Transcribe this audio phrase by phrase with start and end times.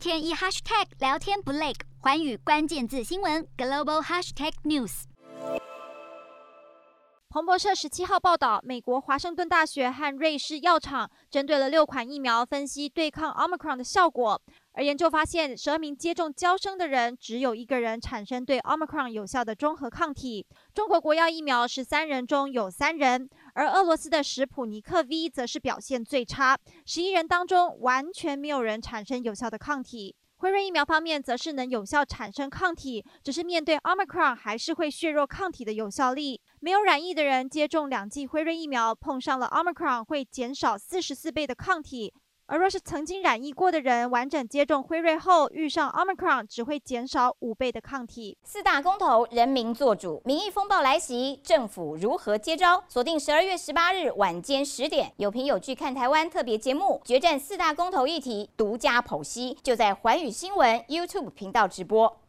[0.00, 5.02] 天一 hashtag 聊天不累，寰宇关键字新闻 global hashtag news。
[7.28, 14.40] 彭博社十七号报道，美国华盛顿大学和瑞士药厂针对了六款疫苗分析对抗 Omicron 的效果，
[14.72, 20.46] 而研究发现，十二名接种娇生的人，只有一个人产生对 Omicron 有效的中和抗体。
[20.74, 23.28] 中国国药疫苗十三人中有三人。
[23.54, 30.14] 而俄罗斯的史普尼克 V 则是表现最差，十一人当中完全没有人产生有效的抗体。
[30.36, 36.40] 辉瑞疫苗方面则是能有效产生抗体，只是面对 Omicron 还是会削弱抗体的有效力。
[36.60, 42.14] 没有染疫的人接种两剂辉瑞疫苗，碰上了 Omicron 会减少四十四倍的抗体。
[42.50, 48.36] 而若是曾经染疫过的人，完整接种辉瑞后遇上 Omicron，只会减少五倍的抗体。
[48.42, 52.82] 四大公投，人民做主，民意风暴来袭，政府如何接招？
[52.88, 62.20] 锁定十二月十八日晚间十点，有凭有据看台湾特别节目，决战四大公投议题，独家剖析，就在环宇新闻 YouTube 频道直播。